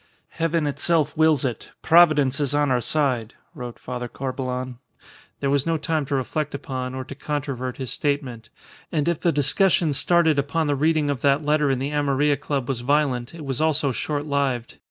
[0.29, 1.73] "Heaven itself wills it.
[1.83, 4.79] Providence is on our side," wrote Father Corbelan;
[5.41, 8.49] there was no time to reflect upon or to controvert his statement;
[8.91, 12.67] and if the discussion started upon the reading of that letter in the Amarilla Club
[12.67, 14.77] was violent, it was also shortlived.